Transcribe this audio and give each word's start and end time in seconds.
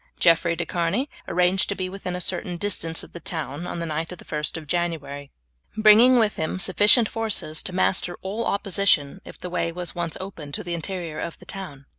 Jeffrey 0.19 0.55
de 0.55 0.65
Charny 0.65 1.07
arranged 1.27 1.69
to 1.69 1.75
be 1.75 1.87
within 1.87 2.15
a 2.15 2.19
certain 2.21 2.57
distance 2.57 3.03
of 3.03 3.13
the 3.13 3.19
town 3.19 3.67
on 3.67 3.77
the 3.77 3.85
night 3.85 4.11
of 4.11 4.17
the 4.17 4.25
1st 4.25 4.57
of 4.57 4.65
January, 4.65 5.29
bringing 5.77 6.17
with 6.17 6.37
him 6.37 6.57
sufficient 6.57 7.07
forces 7.07 7.61
to 7.61 7.71
master 7.71 8.17
all 8.23 8.43
opposition 8.47 9.21
if 9.25 9.37
the 9.37 9.47
way 9.51 9.71
was 9.71 9.93
once 9.93 10.17
opened 10.19 10.55
to 10.55 10.63
the 10.63 10.73
interior 10.73 11.19
of 11.19 11.37
the 11.37 11.45
town. 11.45 11.85